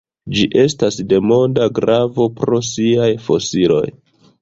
Ĝi 0.37 0.45
estas 0.61 0.97
de 1.11 1.19
monda 1.33 1.69
gravo 1.81 2.29
pro 2.41 2.65
siaj 2.73 3.15
fosilioj. 3.31 3.87